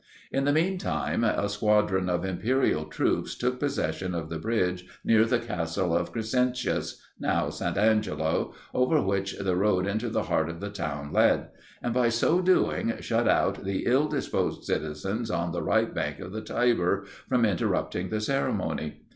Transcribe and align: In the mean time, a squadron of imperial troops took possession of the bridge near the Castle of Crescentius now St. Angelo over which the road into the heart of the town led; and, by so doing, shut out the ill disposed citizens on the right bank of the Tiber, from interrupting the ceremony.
In 0.31 0.45
the 0.45 0.51
mean 0.51 0.79
time, 0.79 1.23
a 1.23 1.47
squadron 1.47 2.09
of 2.09 2.25
imperial 2.25 2.85
troops 2.85 3.35
took 3.35 3.59
possession 3.59 4.15
of 4.15 4.29
the 4.29 4.39
bridge 4.39 4.83
near 5.05 5.25
the 5.25 5.37
Castle 5.37 5.95
of 5.95 6.11
Crescentius 6.11 6.99
now 7.19 7.51
St. 7.51 7.77
Angelo 7.77 8.51
over 8.73 8.99
which 8.99 9.37
the 9.37 9.55
road 9.55 9.85
into 9.85 10.09
the 10.09 10.23
heart 10.23 10.49
of 10.49 10.59
the 10.59 10.71
town 10.71 11.13
led; 11.13 11.49
and, 11.83 11.93
by 11.93 12.09
so 12.09 12.41
doing, 12.41 12.95
shut 13.01 13.27
out 13.27 13.63
the 13.63 13.85
ill 13.85 14.07
disposed 14.07 14.63
citizens 14.63 15.29
on 15.29 15.51
the 15.51 15.61
right 15.61 15.93
bank 15.93 16.19
of 16.19 16.31
the 16.31 16.41
Tiber, 16.41 17.05
from 17.29 17.45
interrupting 17.45 18.09
the 18.09 18.21
ceremony. 18.21 19.03